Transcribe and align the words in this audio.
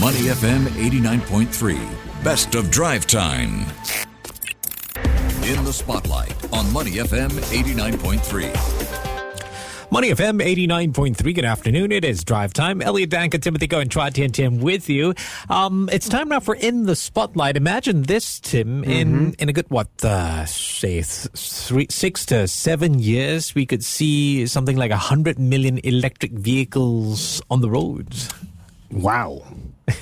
Money 0.00 0.22
FM 0.26 0.64
89.3, 0.66 2.24
best 2.24 2.54
of 2.56 2.68
drive 2.70 3.06
time. 3.06 3.60
In 5.44 5.62
the 5.64 5.72
spotlight 5.72 6.34
on 6.52 6.70
Money 6.72 6.92
FM 6.92 7.30
89.3. 7.30 9.92
Money 9.92 10.10
FM 10.10 10.42
89.3. 10.42 11.34
Good 11.34 11.44
afternoon. 11.44 11.92
It 11.92 12.04
is 12.04 12.24
drive 12.24 12.52
time. 12.52 12.82
Elliot 12.82 13.10
Danker, 13.10 13.40
Timothy 13.40 13.68
Go, 13.68 13.78
and 13.78 13.88
Chua 13.88 14.12
Tian 14.12 14.32
Tim 14.32 14.58
with 14.60 14.90
you. 14.90 15.14
Um, 15.48 15.88
it's 15.92 16.08
time 16.08 16.28
now 16.28 16.40
for 16.40 16.56
In 16.56 16.86
the 16.86 16.96
Spotlight. 16.96 17.56
Imagine 17.56 18.02
this, 18.02 18.40
Tim. 18.40 18.82
In 18.82 19.34
in 19.34 19.48
a 19.48 19.52
good, 19.52 19.70
what, 19.70 19.90
uh, 20.02 20.44
say, 20.46 20.94
th- 20.94 21.28
three, 21.36 21.86
six 21.90 22.26
to 22.26 22.48
seven 22.48 22.98
years, 22.98 23.54
we 23.54 23.64
could 23.64 23.84
see 23.84 24.44
something 24.48 24.76
like 24.76 24.90
100 24.90 25.38
million 25.38 25.78
electric 25.84 26.32
vehicles 26.32 27.40
on 27.48 27.60
the 27.60 27.70
roads. 27.70 28.28
Wow. 28.90 29.42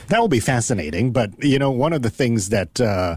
That 0.09 0.21
will 0.21 0.29
be 0.29 0.41
fascinating. 0.41 1.13
But, 1.13 1.31
you 1.43 1.59
know, 1.59 1.71
one 1.71 1.93
of 1.93 2.03
the 2.03 2.11
things 2.11 2.51
that 2.51 2.81
uh, 2.81 3.17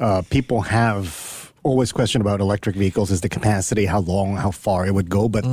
uh, 0.00 0.22
people 0.30 0.62
have 0.62 1.52
always 1.62 1.92
questioned 1.92 2.22
about 2.22 2.40
electric 2.40 2.76
vehicles 2.76 3.10
is 3.10 3.20
the 3.20 3.28
capacity, 3.28 3.86
how 3.86 4.00
long, 4.00 4.36
how 4.36 4.50
far 4.50 4.86
it 4.86 4.94
would 4.94 5.10
go. 5.10 5.28
But 5.28 5.44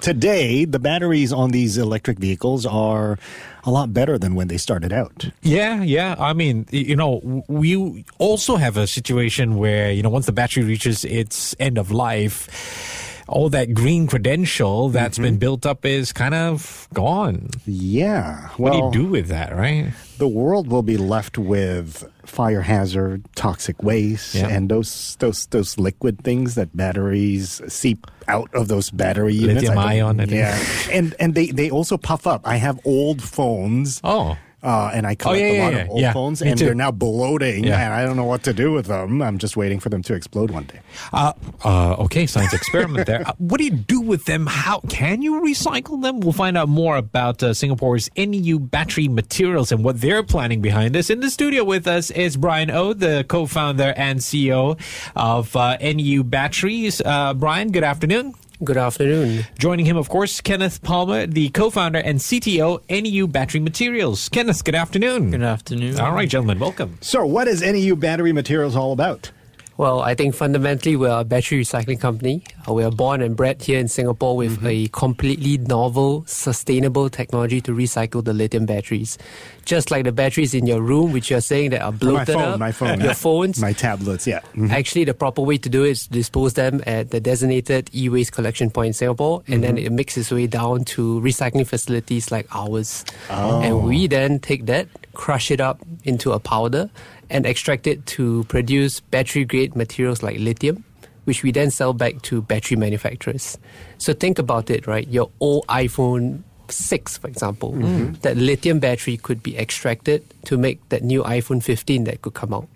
today, 0.00 0.66
the 0.66 0.78
batteries 0.78 1.32
on 1.32 1.50
these 1.50 1.78
electric 1.78 2.18
vehicles 2.18 2.66
are 2.66 3.18
a 3.64 3.70
lot 3.70 3.94
better 3.94 4.18
than 4.18 4.34
when 4.34 4.48
they 4.48 4.58
started 4.58 4.92
out. 4.92 5.30
Yeah, 5.40 5.82
yeah. 5.82 6.16
I 6.18 6.34
mean, 6.34 6.66
you 6.70 6.96
know, 6.96 7.42
we 7.48 8.04
also 8.18 8.56
have 8.56 8.76
a 8.76 8.86
situation 8.86 9.56
where, 9.56 9.90
you 9.90 10.02
know, 10.02 10.10
once 10.10 10.26
the 10.26 10.32
battery 10.32 10.64
reaches 10.64 11.04
its 11.06 11.56
end 11.58 11.78
of 11.78 11.90
life, 11.90 13.03
all 13.28 13.48
that 13.50 13.74
green 13.74 14.06
credential 14.06 14.88
that's 14.88 15.18
been 15.18 15.34
mm-hmm. 15.34 15.38
built 15.38 15.66
up 15.66 15.84
is 15.84 16.12
kind 16.12 16.34
of 16.34 16.88
gone. 16.92 17.50
Yeah. 17.66 18.48
What 18.56 18.72
do 18.72 18.78
you 18.78 18.90
do 19.04 19.10
with 19.10 19.28
that, 19.28 19.54
right? 19.54 19.92
the 20.18 20.28
world 20.28 20.68
will 20.68 20.82
be 20.82 20.96
left 20.96 21.38
with 21.38 22.08
fire 22.24 22.62
hazard, 22.62 23.24
toxic 23.34 23.82
waste, 23.82 24.34
Yeah. 24.34 24.48
and 24.48 24.70
those 24.70 25.16
those 25.18 25.46
those 25.46 25.78
liquid 25.78 26.22
things 26.22 26.54
that 26.54 26.74
batteries 26.76 27.60
seep 27.68 28.06
out 28.28 28.52
of 28.54 28.68
those 28.68 28.90
battery 28.90 29.34
units. 29.34 29.62
Lithium 29.62 29.78
ion. 29.78 30.28
Yeah, 30.28 30.58
and 30.90 31.14
and 31.18 31.34
they 31.34 31.46
they 31.50 31.70
also 31.70 31.96
puff 31.96 32.26
up. 32.26 32.42
I 32.44 32.56
have 32.56 32.78
old 32.84 33.22
phones. 33.22 34.00
Oh. 34.04 34.36
Uh, 34.64 34.90
and 34.94 35.06
I 35.06 35.14
collect 35.14 35.40
yeah, 35.42 35.46
a 35.46 35.62
lot 35.62 35.72
yeah. 35.74 35.78
of 35.82 35.90
old 35.90 36.00
Yeah, 36.00 36.12
phones, 36.14 36.42
me 36.42 36.48
and 36.48 36.58
too. 36.58 36.64
they're 36.64 36.74
now 36.74 36.90
bloating, 36.90 37.66
and 37.66 37.92
I 37.92 38.04
don't 38.04 38.16
know 38.16 38.24
what 38.24 38.42
to 38.44 38.54
do 38.54 38.72
with 38.72 38.86
them. 38.86 39.20
I'm 39.20 39.36
just 39.36 39.58
waiting 39.58 39.78
for 39.78 39.90
them 39.90 40.02
to 40.04 40.14
explode 40.14 40.50
one 40.50 40.64
day. 40.64 40.80
Uh, 41.12 41.34
uh, 41.62 41.94
okay, 42.04 42.26
science 42.26 42.54
experiment 42.54 43.06
there. 43.06 43.28
Uh, 43.28 43.32
what 43.36 43.58
do 43.58 43.64
you 43.64 43.70
do 43.72 44.00
with 44.00 44.24
them? 44.24 44.46
How 44.46 44.80
can 44.88 45.20
you 45.20 45.40
recycle 45.42 46.00
them? 46.00 46.20
We'll 46.20 46.32
find 46.32 46.56
out 46.56 46.70
more 46.70 46.96
about 46.96 47.42
uh, 47.42 47.52
Singapore's 47.52 48.08
NEU 48.16 48.58
battery 48.58 49.06
materials 49.08 49.70
and 49.70 49.84
what 49.84 50.00
they're 50.00 50.22
planning 50.22 50.62
behind 50.62 50.94
this. 50.94 51.10
In 51.10 51.20
the 51.20 51.30
studio 51.30 51.62
with 51.62 51.86
us 51.86 52.10
is 52.10 52.36
Brian 52.38 52.70
O, 52.70 52.94
the 52.94 53.24
co-founder 53.28 53.92
and 53.98 54.20
CEO 54.20 54.80
of 55.14 55.54
uh, 55.56 55.76
NEU 55.76 56.24
Batteries. 56.24 57.02
Uh, 57.04 57.34
Bryan, 57.34 57.70
good 57.70 57.84
afternoon. 57.84 58.34
Good 58.64 58.76
afternoon. 58.78 59.44
Joining 59.58 59.84
him, 59.84 59.98
of 59.98 60.08
course, 60.08 60.40
Kenneth 60.40 60.82
Palmer, 60.82 61.26
the 61.26 61.50
co-founder 61.50 61.98
and 61.98 62.18
CTO, 62.18 62.80
NEU 62.88 63.26
Battery 63.26 63.60
Materials. 63.60 64.30
Kenneth, 64.30 64.64
good 64.64 64.74
afternoon. 64.74 65.30
Good 65.30 65.42
afternoon. 65.42 66.00
All 66.00 66.12
right, 66.12 66.28
gentlemen, 66.28 66.58
welcome. 66.58 66.96
So, 67.02 67.26
what 67.26 67.46
is 67.46 67.60
NEU 67.60 67.94
Battery 67.94 68.32
Materials 68.32 68.74
all 68.74 68.92
about? 68.92 69.30
Well, 69.76 70.02
I 70.02 70.14
think 70.14 70.36
fundamentally 70.36 70.94
we're 70.94 71.08
a 71.20 71.24
battery 71.24 71.60
recycling 71.60 72.00
company. 72.00 72.44
Uh, 72.68 72.74
we 72.74 72.84
are 72.84 72.92
born 72.92 73.20
and 73.20 73.34
bred 73.34 73.60
here 73.60 73.80
in 73.80 73.88
Singapore 73.88 74.36
with 74.36 74.54
Mm-hmm. 74.58 74.66
a 74.68 74.88
completely 74.88 75.58
novel, 75.58 76.22
sustainable 76.28 77.10
technology 77.10 77.60
to 77.62 77.72
recycle 77.72 78.22
the 78.24 78.32
lithium 78.32 78.66
batteries. 78.66 79.18
Just 79.64 79.90
like 79.90 80.04
the 80.04 80.12
batteries 80.12 80.54
in 80.54 80.66
your 80.66 80.80
room, 80.80 81.10
which 81.12 81.28
you're 81.28 81.40
saying 81.40 81.70
that 81.70 81.82
are 81.82 81.90
my 81.90 81.98
bloated 81.98 82.34
phone, 82.34 82.42
up, 82.52 82.58
my 82.60 82.70
phone, 82.70 83.00
your 83.08 83.14
phones. 83.14 83.58
my 83.60 83.72
tablets. 83.72 84.28
Yeah. 84.28 84.40
Mhm. 84.54 84.70
Actually, 84.70 85.04
the 85.06 85.14
proper 85.14 85.42
way 85.42 85.58
to 85.58 85.68
do 85.68 85.82
it 85.82 85.90
is 85.90 86.06
dispose 86.06 86.52
them 86.54 86.80
at 86.86 87.10
the 87.10 87.18
designated 87.18 87.90
e-waste 87.92 88.30
collection 88.30 88.70
point 88.70 88.88
in 88.88 88.92
Singapore, 88.92 89.42
and 89.48 89.64
then 89.64 89.74
Mm-hmm. 89.74 89.86
it 89.86 89.92
makes 89.92 90.16
its 90.16 90.30
way 90.30 90.46
down 90.46 90.84
to 90.94 91.20
recycling 91.20 91.66
facilities 91.66 92.30
like 92.30 92.46
ours. 92.54 93.04
Oh. 93.28 93.60
And 93.60 93.82
we 93.82 94.06
then 94.06 94.38
take 94.38 94.66
that, 94.66 94.86
crush 95.14 95.50
it 95.50 95.60
up 95.60 95.80
into 96.04 96.30
a 96.30 96.38
powder, 96.38 96.90
and 97.34 97.44
extract 97.44 97.86
it 97.86 98.06
to 98.06 98.44
produce 98.44 99.00
battery-grade 99.00 99.74
materials 99.74 100.22
like 100.22 100.38
lithium, 100.38 100.84
which 101.24 101.42
we 101.42 101.50
then 101.50 101.70
sell 101.70 101.92
back 101.92 102.22
to 102.22 102.40
battery 102.40 102.76
manufacturers. 102.76 103.58
So 103.98 104.14
think 104.14 104.38
about 104.38 104.70
it, 104.70 104.86
right? 104.86 105.06
Your 105.08 105.30
old 105.40 105.66
iPhone 105.66 106.42
6, 106.68 107.18
for 107.18 107.26
example, 107.26 107.72
Mm-hmm. 107.72 108.12
that 108.22 108.36
lithium 108.36 108.78
battery 108.78 109.16
could 109.18 109.42
be 109.42 109.58
extracted 109.58 110.22
to 110.44 110.56
make 110.56 110.88
that 110.90 111.02
new 111.02 111.22
iPhone 111.24 111.60
15 111.62 112.04
that 112.04 112.22
could 112.22 112.34
come 112.34 112.54
out. 112.54 112.68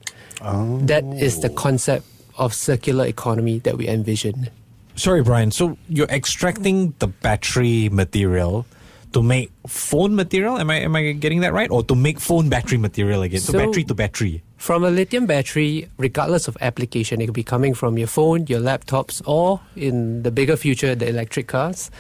That 0.87 1.05
is 1.05 1.41
the 1.41 1.51
concept 1.51 2.05
of 2.37 2.53
circular 2.53 3.07
economy 3.07 3.61
that 3.61 3.79
we 3.79 3.89
envision. 3.89 4.51
Sorry, 4.97 5.23
Bryan. 5.23 5.51
So 5.53 5.79
you're 5.89 6.09
extracting 6.11 6.95
the 6.99 7.07
battery 7.07 7.89
material 7.91 8.67
to 9.13 9.23
make 9.23 9.51
phone 9.67 10.15
material? 10.15 10.59
Am 10.59 10.71
I 10.71 10.81
am 10.81 10.95
I 10.97 11.13
getting 11.13 11.41
that 11.41 11.53
right? 11.53 11.71
Or 11.71 11.83
to 11.85 11.95
make 11.95 12.21
phone 12.21 12.49
battery 12.49 12.79
material 12.79 13.23
again? 13.23 13.41
So, 13.41 13.53
So- 13.53 13.59
battery 13.59 13.85
to 13.85 13.95
battery. 13.95 14.43
From 14.57 14.83
a 14.83 14.91
lithium 14.91 15.27
battery, 15.27 15.89
regardless 15.99 16.49
of 16.49 16.57
application, 16.61 17.21
it 17.21 17.27
could 17.27 17.35
be 17.35 17.45
coming 17.45 17.75
from 17.75 17.97
your 17.97 18.09
phone, 18.09 18.47
your 18.49 18.61
laptops, 18.61 19.23
or 19.25 19.61
in 19.77 20.23
the 20.25 20.31
bigger 20.33 20.57
future, 20.57 20.95
the 20.97 21.09
electric 21.09 21.47
cars. 21.47 21.91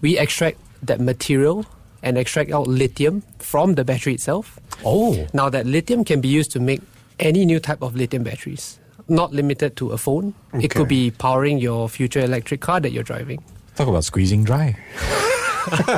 We 0.00 0.16
extract 0.16 0.56
that 0.82 0.98
material 1.00 1.66
and 2.02 2.16
extract 2.16 2.50
out 2.52 2.66
lithium 2.66 3.22
from 3.38 3.74
the 3.74 3.84
battery 3.84 4.14
itself. 4.14 4.58
Oh. 4.82 5.26
Now, 5.34 5.50
that 5.50 5.66
lithium 5.66 6.04
can 6.04 6.22
be 6.22 6.28
used 6.28 6.50
to 6.52 6.60
make 6.60 6.80
any 7.18 7.44
new 7.44 7.60
type 7.60 7.82
of 7.82 7.94
lithium 7.94 8.22
batteries, 8.22 8.78
not 9.08 9.34
limited 9.34 9.76
to 9.76 9.90
a 9.90 9.98
phone. 9.98 10.32
It 10.54 10.70
could 10.70 10.88
be 10.88 11.10
powering 11.10 11.58
your 11.58 11.86
future 11.90 12.20
electric 12.20 12.62
car 12.62 12.80
that 12.80 12.92
you're 12.92 13.02
driving. 13.04 13.44
Talk 13.76 13.88
about 13.88 14.04
squeezing 14.04 14.44
dry. 14.44 14.74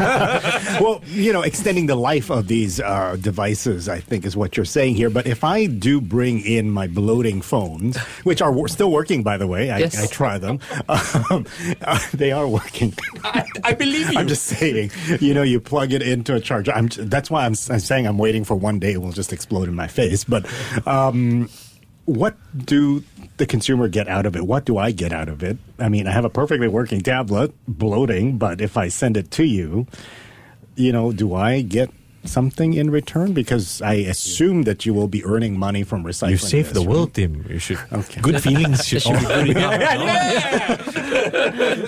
well, 0.81 1.03
you 1.07 1.33
know, 1.33 1.43
extending 1.43 1.87
the 1.87 1.95
life 1.95 2.31
of 2.31 2.49
these 2.49 2.81
uh, 2.81 3.17
devices, 3.21 3.89
I 3.89 4.01
think, 4.01 4.25
is 4.25 4.37
what 4.37 4.57
you're 4.57 4.65
saying 4.67 4.95
here. 4.97 5.11
But 5.11 5.27
if 5.27 5.45
I 5.45 5.67
do 5.67 6.01
bring 6.01 6.41
in 6.41 6.71
my 6.71 6.87
bloating 6.87 7.41
phones, 7.43 7.97
which 8.25 8.41
are 8.43 8.53
wor- 8.53 8.69
still 8.69 8.91
working, 8.91 9.23
by 9.23 9.37
the 9.37 9.47
way, 9.47 9.71
I, 9.71 9.79
Yes. 9.83 10.03
I 10.03 10.07
try 10.07 10.39
them, 10.39 10.61
um, 10.89 11.47
uh, 11.83 11.99
they 12.15 12.31
are 12.33 12.47
working. 12.47 12.95
I, 13.25 13.45
I 13.65 13.73
believe 13.75 14.13
you. 14.13 14.19
I'm 14.19 14.29
just 14.29 14.45
saying, 14.45 14.91
you 15.21 15.35
know, 15.35 15.43
you 15.43 15.59
plug 15.61 15.93
it 15.93 16.03
into 16.03 16.35
a 16.35 16.41
charger. 16.41 16.73
I'm, 16.73 16.89
that's 16.89 17.31
why 17.31 17.45
I'm, 17.45 17.55
I'm 17.71 17.81
saying 17.81 18.07
I'm 18.07 18.19
waiting 18.19 18.45
for 18.45 18.55
one 18.55 18.79
day 18.79 18.93
it 18.93 19.03
will 19.03 19.13
just 19.13 19.33
explode 19.33 19.69
in 19.69 19.75
my 19.75 19.89
face. 19.89 20.23
But 20.25 20.47
um, 20.87 21.49
what 22.05 22.37
do 22.57 23.05
the 23.37 23.47
consumer 23.47 23.89
get 23.89 24.09
out 24.09 24.27
of 24.27 24.37
it? 24.37 24.47
What 24.47 24.65
do 24.65 24.77
I 24.79 24.91
get 24.91 25.13
out 25.13 25.29
of 25.29 25.43
it? 25.43 25.57
I 25.79 25.89
mean, 25.89 26.07
I 26.07 26.13
have 26.13 26.25
a 26.25 26.31
perfectly 26.31 26.69
working 26.69 27.01
tablet, 27.01 27.53
bloating, 27.67 28.39
but 28.39 28.61
if 28.61 28.77
I 28.77 28.89
send 28.89 29.17
it 29.17 29.31
to 29.33 29.45
you, 29.45 29.87
you 30.77 30.93
know, 30.93 31.13
do 31.13 31.35
I 31.35 31.63
get 31.63 31.91
something 32.25 32.75
in 32.75 32.91
return? 32.91 33.33
Because 33.33 33.81
I 33.83 33.95
assume 33.95 34.63
that 34.63 34.85
you 34.87 34.95
will 34.95 35.09
be 35.09 35.25
earning 35.25 35.59
money 35.59 35.83
from 35.83 36.05
recycling. 36.05 36.31
you 36.31 36.37
saved 36.39 36.69
this, 36.69 36.75
the 36.75 36.81
right? 36.81 36.89
world, 36.89 37.15
Tim. 37.15 37.45
You 37.49 37.59
should. 37.59 37.79
Okay. 37.93 38.21
Good 38.21 38.43
feelings 38.43 38.85
should, 38.89 39.03
should 39.03 39.19
be 39.19 39.27
good 39.27 39.49
enough, 39.51 39.79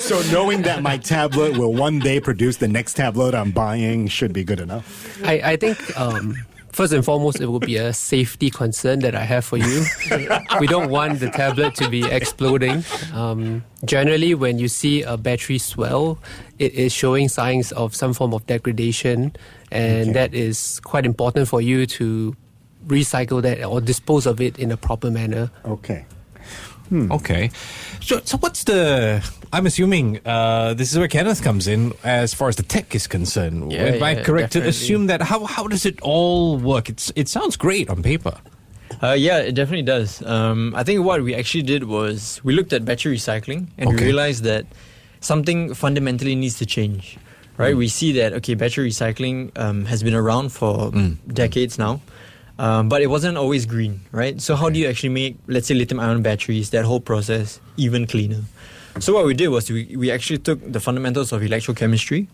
So 0.01 0.23
knowing 0.33 0.63
that 0.63 0.83
my 0.83 0.99
tablet 0.99 1.57
will 1.59 1.73
one 1.73 1.99
day 1.99 2.21
produce 2.21 2.57
the 2.59 2.69
next 2.69 2.95
tablet 2.95 3.35
I'm 3.35 3.51
buying 3.51 4.09
should 4.09 4.33
be 4.33 4.45
good 4.45 4.61
enough. 4.61 5.21
I, 5.25 5.53
I 5.53 5.57
think 5.57 5.99
um, 5.99 6.37
first 6.75 6.93
and 6.93 7.05
foremost, 7.05 7.41
it 7.41 7.47
will 7.47 7.61
be 7.61 7.77
a 7.77 7.93
safety 7.93 8.51
concern 8.51 8.99
that 9.01 9.15
I 9.15 9.23
have 9.25 9.45
for 9.45 9.57
you. 9.57 9.85
we 10.61 10.67
don't 10.67 10.91
want 10.91 11.21
the 11.21 11.31
tablet 11.31 11.75
to 11.77 11.89
be 11.89 12.05
exploding. 12.05 12.85
Um, 13.15 13.65
generally, 13.85 14.35
when 14.35 14.59
you 14.59 14.69
see 14.69 15.03
a 15.03 15.17
battery 15.17 15.59
swell, 15.59 16.19
it 16.59 16.75
is 16.75 16.93
showing 16.93 17.29
signs 17.29 17.73
of 17.73 17.95
some 17.95 18.13
form 18.13 18.35
of 18.35 18.47
degradation, 18.47 19.35
and 19.71 20.11
Okay. 20.11 20.13
that 20.13 20.35
is 20.35 20.81
quite 20.81 21.07
important 21.07 21.49
for 21.49 21.61
you 21.61 21.87
to 21.87 22.35
recycle 22.87 23.41
that 23.43 23.65
or 23.65 23.81
dispose 23.81 24.27
of 24.27 24.41
it 24.41 24.59
in 24.59 24.71
a 24.71 24.77
proper 24.77 25.11
manner. 25.11 25.51
Okay. 25.65 26.05
Okay. 26.93 27.51
So, 28.01 28.21
so 28.25 28.37
what's 28.39 28.65
the. 28.65 29.23
I'm 29.53 29.67
assuming 29.67 30.21
uh, 30.27 30.75
this 30.75 30.93
is 30.93 30.99
where 30.99 31.09
Kenneth 31.09 31.43
comes 31.43 31.67
in 31.67 31.93
as 32.05 32.35
far 32.35 32.49
as 32.49 32.57
the 32.57 32.63
tech 32.63 32.95
is 32.95 33.07
concerned. 33.07 33.73
Yeah, 33.73 33.85
Am 33.85 34.03
I 34.03 34.13
yeah, 34.13 34.23
correct 34.23 34.53
to 34.53 34.61
assume 34.67 35.07
that? 35.07 35.23
How, 35.23 35.45
how 35.45 35.67
does 35.67 35.87
it 35.87 36.01
all 36.03 36.59
work? 36.59 36.89
It's 36.89 37.13
It 37.17 37.29
sounds 37.29 37.57
great 37.57 37.89
on 37.89 38.03
paper. 38.03 38.37
Uh, 39.03 39.13
yeah, 39.13 39.39
it 39.39 39.55
definitely 39.55 39.83
does. 39.83 40.23
Um, 40.23 40.73
I 40.77 40.83
think 40.85 41.05
what 41.05 41.23
we 41.23 41.35
actually 41.35 41.63
did 41.63 41.85
was 41.85 42.41
we 42.45 42.53
looked 42.55 42.73
at 42.73 42.85
battery 42.85 43.17
recycling 43.17 43.67
and 43.79 43.89
Okay. 43.89 43.97
we 43.97 44.05
realized 44.05 44.45
that 44.45 44.67
something 45.21 45.75
fundamentally 45.75 46.35
needs 46.35 46.59
to 46.59 46.67
change. 46.67 47.19
Right? 47.57 47.77
We 47.77 47.87
see 47.87 48.11
that 48.13 48.33
okay, 48.35 48.55
battery 48.55 48.91
recycling 48.91 49.57
um, 49.57 49.85
has 49.85 50.03
been 50.03 50.15
around 50.15 50.51
for 50.51 50.91
decades 51.29 51.79
now, 51.79 52.01
um, 52.59 52.89
but 52.89 53.03
it 53.03 53.09
wasn't 53.09 53.37
always 53.37 53.67
green. 53.67 54.01
Right? 54.13 54.41
So 54.41 54.57
how 54.57 54.71
do 54.71 54.79
you 54.79 54.89
actually 54.89 55.11
make, 55.11 55.37
let's 55.47 55.67
say, 55.67 55.75
lithium-ion 55.75 56.23
batteries, 56.23 56.71
that 56.71 56.85
whole 56.85 57.01
process 57.01 57.61
even 57.77 58.07
cleaner? 58.07 58.43
So 59.01 59.13
what 59.13 59.27
we 59.27 59.35
did 59.35 59.49
was 59.49 59.69
we, 59.71 59.97
we 59.97 60.11
actually 60.11 60.39
took 60.39 60.61
the 60.71 60.79
fundamentals 60.79 61.33
of 61.33 61.43
electrochemistry 61.43 62.29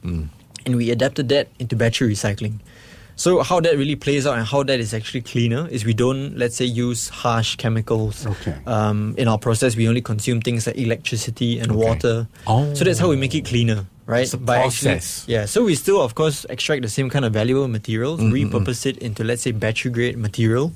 and 0.66 0.76
we 0.76 0.90
adapted 0.90 1.30
that 1.30 1.48
into 1.58 1.74
battery 1.74 2.12
recycling. 2.12 2.60
So 3.16 3.42
how 3.42 3.60
that 3.60 3.76
really 3.76 3.96
plays 3.96 4.26
out 4.26 4.38
and 4.38 4.46
how 4.46 4.62
that 4.64 4.78
is 4.80 4.94
actually 4.94 5.22
cleaner 5.22 5.68
is 5.68 5.84
we 5.84 5.94
don't, 5.94 6.36
let's 6.36 6.56
say, 6.56 6.64
use 6.64 7.08
harsh 7.08 7.56
chemicals. 7.56 8.26
Okay. 8.26 8.56
Um, 8.66 9.14
in 9.18 9.28
our 9.28 9.38
process, 9.38 9.76
we 9.76 9.88
only 9.88 10.00
consume 10.00 10.40
things 10.40 10.66
like 10.66 10.78
electricity 10.78 11.58
and 11.58 11.72
water. 11.72 12.28
Oh. 12.46 12.72
So 12.74 12.84
that's 12.84 12.98
how 12.98 13.08
we 13.08 13.16
make 13.16 13.34
it 13.34 13.44
cleaner, 13.44 13.86
right? 14.10 14.22
It's 14.26 14.34
a 14.34 14.38
By 14.38 14.58
actually- 14.66 14.98
process. 14.98 15.24
yeah. 15.28 15.46
So 15.46 15.64
we 15.64 15.74
still, 15.74 16.02
of 16.02 16.14
course, 16.14 16.44
extract 16.50 16.82
the 16.82 16.88
same 16.88 17.08
kind 17.10 17.24
of 17.24 17.32
valuable 17.32 17.68
materials, 17.68 18.20
Mm-hmm, 18.20 18.34
repurpose 18.34 18.84
it 18.86 18.98
into, 18.98 19.22
let's 19.24 19.42
say, 19.42 19.52
battery 19.52 19.90
grade 19.92 20.18
material, 20.18 20.72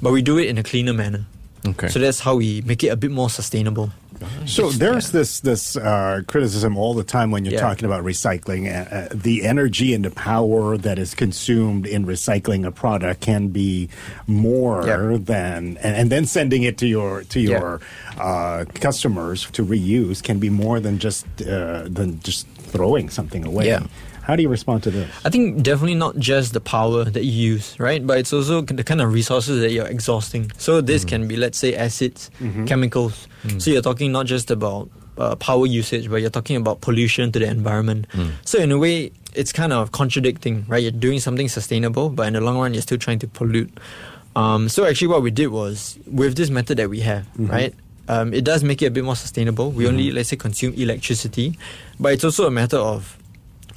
but 0.00 0.12
we 0.12 0.22
do 0.22 0.38
it 0.38 0.46
in 0.48 0.56
a 0.58 0.62
cleaner 0.62 0.92
manner. 0.94 1.26
Okay. 1.66 1.88
So 1.88 1.98
that's 1.98 2.20
how 2.20 2.36
we 2.36 2.62
make 2.62 2.84
it 2.84 2.88
a 2.88 2.96
bit 2.96 3.10
more 3.10 3.28
sustainable. 3.28 3.90
So 4.46 4.70
there's 4.70 5.10
this 5.10 5.40
this 5.40 5.76
uh, 5.76 6.22
criticism 6.26 6.76
all 6.76 6.94
the 6.94 7.04
time 7.04 7.30
when 7.30 7.44
you're 7.44 7.54
Yeah. 7.54 7.60
talking 7.60 7.84
about 7.84 8.04
recycling. 8.04 8.66
Uh, 8.68 8.94
uh, 8.94 9.08
the 9.12 9.44
energy 9.46 9.94
and 9.94 10.04
the 10.04 10.10
power 10.10 10.76
that 10.78 10.98
is 10.98 11.14
consumed 11.14 11.86
in 11.86 12.06
recycling 12.06 12.66
a 12.66 12.70
product 12.70 13.20
can 13.20 13.48
be 13.48 13.88
more 14.26 14.86
Yeah. 14.86 15.18
than, 15.20 15.76
and, 15.82 15.96
and 15.96 16.10
then 16.10 16.26
sending 16.26 16.62
it 16.62 16.78
to 16.78 16.86
your 16.86 17.22
to 17.24 17.40
Yeah. 17.40 17.50
your 17.58 17.80
uh, 18.18 18.64
customers 18.74 19.48
to 19.52 19.64
reuse 19.64 20.22
can 20.22 20.38
be 20.38 20.50
more 20.50 20.80
than 20.80 20.98
just 20.98 21.26
uh, 21.42 21.84
than 21.88 22.20
just 22.20 22.46
throwing 22.72 23.08
something 23.10 23.44
away. 23.44 23.66
How 24.26 24.34
do 24.34 24.42
you 24.42 24.48
respond 24.48 24.82
to 24.82 24.90
this? 24.90 25.08
I 25.24 25.30
think 25.30 25.62
definitely 25.62 25.94
not 25.94 26.16
just 26.18 26.52
the 26.52 26.60
power 26.60 27.04
that 27.04 27.24
you 27.24 27.52
use, 27.54 27.78
right? 27.78 28.04
But 28.04 28.18
it's 28.18 28.32
also 28.32 28.60
the 28.60 28.82
kind 28.82 29.00
of 29.00 29.12
resources 29.12 29.60
that 29.60 29.70
you're 29.70 29.86
exhausting. 29.86 30.50
So 30.58 30.80
this 30.80 31.04
can 31.04 31.28
be, 31.28 31.36
let's 31.36 31.56
say, 31.58 31.76
acids, 31.76 32.30
chemicals. 32.66 33.28
So 33.58 33.70
you're 33.70 33.82
talking 33.82 34.10
not 34.10 34.26
just 34.26 34.50
about 34.50 34.90
uh, 35.16 35.36
power 35.36 35.64
usage, 35.64 36.10
but 36.10 36.16
you're 36.16 36.30
talking 36.30 36.56
about 36.56 36.80
pollution 36.80 37.30
to 37.32 37.38
the 37.38 37.46
environment. 37.46 38.06
So 38.44 38.58
in 38.58 38.72
a 38.72 38.78
way, 38.78 39.12
it's 39.34 39.52
kind 39.52 39.72
of 39.72 39.92
contradicting, 39.92 40.64
right? 40.66 40.82
You're 40.82 40.90
doing 40.90 41.20
something 41.20 41.48
sustainable, 41.48 42.08
but 42.10 42.26
in 42.26 42.32
the 42.32 42.40
long 42.40 42.58
run, 42.58 42.74
you're 42.74 42.82
still 42.82 42.98
trying 42.98 43.20
to 43.20 43.28
pollute. 43.28 43.70
Um, 44.34 44.68
so 44.68 44.84
actually, 44.84 45.08
what 45.08 45.22
we 45.22 45.30
did 45.30 45.48
was 45.48 45.98
with 46.10 46.36
this 46.36 46.50
method 46.50 46.78
that 46.78 46.90
we 46.90 46.98
have, 47.00 47.26
right? 47.38 47.72
Um, 48.08 48.34
it 48.34 48.42
does 48.44 48.64
make 48.64 48.82
it 48.82 48.86
a 48.86 48.90
bit 48.90 49.04
more 49.04 49.16
sustainable. 49.16 49.70
We 49.70 49.86
only, 49.86 50.10
let's 50.10 50.30
say, 50.30 50.36
consume 50.36 50.74
electricity, 50.74 51.56
but 52.00 52.12
it's 52.12 52.24
also 52.24 52.46
a 52.46 52.50
matter 52.50 52.78
of 52.78 53.16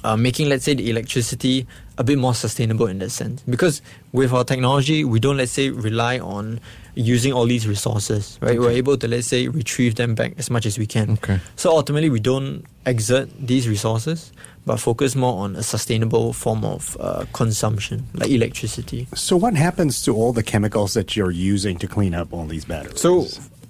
uh, 0.04 0.16
making, 0.16 0.48
let's 0.48 0.64
say, 0.64 0.74
the 0.74 0.88
electricity 0.90 1.66
a 1.98 2.04
bit 2.04 2.18
more 2.18 2.34
sustainable 2.34 2.86
in 2.86 2.98
that 3.00 3.10
sense. 3.10 3.42
Because 3.48 3.82
with 4.12 4.32
our 4.32 4.44
technology, 4.44 5.04
we 5.04 5.20
don't, 5.20 5.36
let's 5.36 5.52
say, 5.52 5.68
rely 5.70 6.18
on 6.18 6.60
using 6.94 7.32
all 7.32 7.44
these 7.46 7.68
resources, 7.68 8.38
right? 8.40 8.58
We're 8.58 8.70
able 8.70 8.96
to, 8.96 9.06
let's 9.06 9.26
say, 9.26 9.48
retrieve 9.48 9.94
them 9.96 10.14
back 10.14 10.32
as 10.38 10.50
much 10.50 10.64
as 10.66 10.78
we 10.78 10.86
can. 10.86 11.10
Okay. 11.12 11.38
So 11.56 11.70
ultimately, 11.70 12.08
we 12.10 12.20
don't 12.20 12.64
exert 12.86 13.28
these 13.38 13.68
resources, 13.68 14.32
but 14.66 14.78
focus 14.78 15.14
more 15.14 15.44
on 15.44 15.56
a 15.56 15.62
sustainable 15.62 16.32
form 16.32 16.64
of 16.64 16.96
uh, 17.00 17.26
consumption, 17.32 18.06
like 18.14 18.30
electricity. 18.30 19.06
So 19.14 19.36
what 19.36 19.54
happens 19.54 20.02
to 20.02 20.14
all 20.16 20.32
the 20.32 20.42
chemicals 20.42 20.94
that 20.94 21.14
you're 21.16 21.30
using 21.30 21.78
to 21.78 21.86
clean 21.86 22.14
up 22.14 22.32
all 22.32 22.46
these 22.46 22.64
batteries? 22.64 23.00
So 23.00 23.26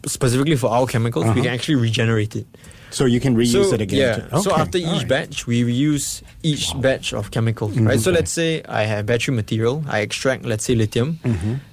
specifically 0.06 0.56
for 0.56 0.70
our 0.70 0.86
chemicals, 0.86 1.24
we 1.24 1.30
Uh-huh. 1.30 1.42
can 1.42 1.52
actually 1.52 1.76
regenerate 1.76 2.36
it. 2.36 2.46
So 2.90 3.04
you 3.04 3.20
can 3.20 3.36
reuse 3.36 3.52
so, 3.52 3.74
it 3.74 3.80
again. 3.80 3.98
Yeah. 4.00 4.16
to- 4.28 4.42
So 4.42 4.54
after 4.54 4.78
each 4.78 4.84
right. 4.86 5.08
batch, 5.08 5.46
we 5.46 5.62
reuse 5.62 6.22
each 6.42 6.72
batch 6.80 7.12
of 7.12 7.30
chemicals, 7.30 7.78
right? 7.78 8.00
So 8.00 8.10
let's 8.10 8.30
say 8.30 8.62
I 8.68 8.82
have 8.82 9.06
battery 9.06 9.34
material, 9.34 9.84
I 9.88 10.00
extract, 10.00 10.44
let's 10.44 10.64
say, 10.64 10.74
lithium. 10.74 11.18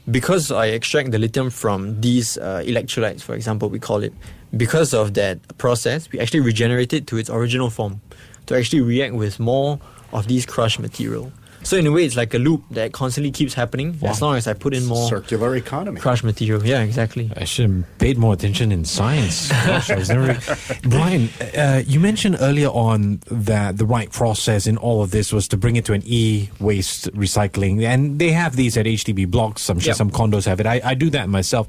Because 0.09 0.51
I 0.51 0.67
extract 0.67 1.11
the 1.11 1.19
lithium 1.19 1.49
from 1.49 1.99
these 2.01 2.37
uh, 2.37 2.63
electrolytes, 2.65 3.21
for 3.21 3.35
example, 3.35 3.69
we 3.69 3.79
call 3.79 4.03
it. 4.03 4.13
Because 4.55 4.93
of 4.93 5.13
that 5.15 5.39
process, 5.57 6.09
we 6.11 6.19
actually 6.19 6.39
regenerate 6.39 6.93
it 6.93 7.07
to 7.07 7.17
its 7.17 7.29
original 7.29 7.69
form 7.69 7.99
to 8.45 8.55
actually 8.55 8.81
react 8.81 9.13
with 9.13 9.39
more 9.39 9.79
of 10.13 10.27
these 10.27 10.45
crushed 10.45 10.79
material. 10.79 11.31
So 11.67 11.75
in 11.75 11.85
a 11.85 11.91
way, 11.91 12.05
it's 12.05 12.15
like 12.15 12.33
a 12.33 12.37
loop 12.37 12.63
that 12.71 12.93
constantly 12.93 13.29
keeps 13.29 13.53
happening 13.53 13.99
as 14.01 14.21
long 14.21 14.37
as 14.37 14.47
I 14.47 14.53
put 14.53 14.73
in 14.73 14.85
more 14.85 15.09
circular 15.09 15.53
economy. 15.57 15.99
crushed 15.99 16.23
material. 16.23 16.65
Yeah, 16.65 16.81
exactly. 16.81 17.29
I 17.35 17.43
should 17.43 17.69
have 17.69 17.97
paid 17.97 18.17
more 18.17 18.31
attention 18.31 18.71
in 18.71 18.85
science. 18.85 19.49
Gosh, 19.65 19.89
never. 20.07 20.39
Bryan, 20.83 21.27
uh, 21.57 21.83
you 21.85 21.99
mentioned 21.99 22.37
earlier 22.39 22.69
on 22.69 23.19
that 23.29 23.77
the 23.77 23.85
right 23.85 24.09
process 24.09 24.65
in 24.65 24.77
all 24.77 25.01
of 25.01 25.11
this 25.11 25.33
was 25.33 25.49
to 25.49 25.57
bring 25.57 25.75
it 25.75 25.83
to 25.87 25.93
an 25.93 26.03
e-waste 26.05 27.11
recycling, 27.11 27.83
and 27.83 28.17
they 28.17 28.31
have 28.31 28.55
these 28.55 28.77
at 28.77 28.85
HDB 28.85 29.29
blocks. 29.29 29.69
I'm 29.69 29.79
sure 29.79 29.89
Yep. 29.89 29.97
some 29.97 30.09
condos 30.09 30.45
have 30.45 30.61
it. 30.61 30.65
I, 30.65 30.79
I 30.81 30.93
do 30.93 31.09
that 31.09 31.27
myself. 31.27 31.67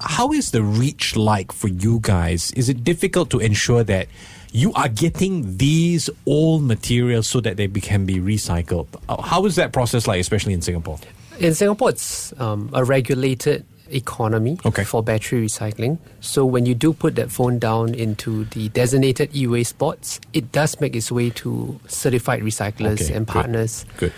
How 0.00 0.32
is 0.32 0.50
the 0.52 0.62
reach 0.62 1.16
like 1.16 1.52
for 1.52 1.68
you 1.68 1.98
guys? 2.02 2.50
Is 2.52 2.68
it 2.68 2.84
difficult 2.84 3.30
to 3.30 3.38
ensure 3.40 3.82
that 3.84 4.06
you 4.52 4.72
are 4.74 4.88
getting 4.88 5.56
these 5.58 6.08
old 6.26 6.62
materials 6.62 7.26
so 7.28 7.40
that 7.40 7.56
they 7.56 7.68
can 7.68 8.06
be 8.06 8.16
recycled? 8.16 8.86
Uh, 9.08 9.20
How 9.22 9.44
is 9.44 9.56
that 9.56 9.72
process 9.72 10.06
like, 10.06 10.20
especially 10.20 10.52
in 10.54 10.62
Singapore? 10.62 10.98
In 11.38 11.54
Singapore, 11.54 11.90
it's 11.90 12.32
um, 12.40 12.70
a 12.72 12.84
regulated 12.84 13.64
economy 13.90 14.58
Okay. 14.66 14.84
for 14.84 15.02
battery 15.02 15.46
recycling. 15.46 15.98
So 16.20 16.44
when 16.44 16.66
you 16.66 16.74
do 16.74 16.92
put 16.92 17.14
that 17.16 17.30
phone 17.30 17.58
down 17.58 17.94
into 17.94 18.44
the 18.46 18.68
designated 18.70 19.34
e-waste 19.34 19.70
spots, 19.70 20.20
it 20.32 20.52
does 20.52 20.80
make 20.80 20.94
its 20.94 21.10
way 21.10 21.30
to 21.30 21.78
certified 21.88 22.42
recyclers 22.42 23.00
Okay, 23.02 23.14
and 23.14 23.26
good. 23.26 23.32
partners. 23.32 23.84
Good. 23.96 24.12